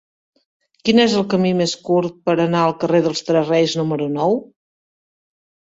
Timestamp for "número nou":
3.83-4.37